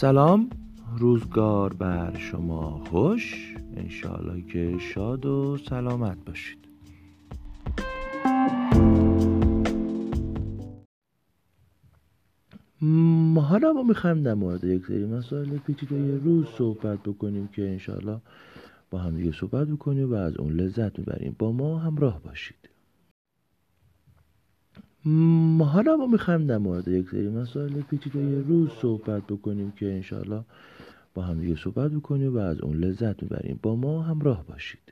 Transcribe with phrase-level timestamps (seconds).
[0.00, 0.50] سلام
[0.98, 6.58] روزگار بر شما خوش انشاءالله که شاد و سلامت باشید
[13.40, 18.20] حالا ما میخوایم در مورد یک سری مسائل پیچیده روز صحبت بکنیم که انشاءالله
[18.90, 22.67] با هم دیگه صحبت بکنیم و از اون لذت میبریم با ما همراه باشید
[25.64, 30.44] حالا ما میخوایم در مورد یک سری مسائل پیچیده روز صحبت بکنیم که انشالله
[31.14, 34.87] با هم دیگه صحبت بکنیم و از اون لذت میبریم با ما همراه باشید